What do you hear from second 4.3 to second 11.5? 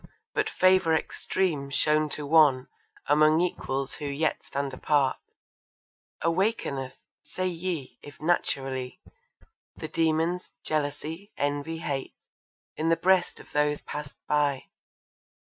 stand apart, Awakeneth, say ye, if naturally, The demons jealousy,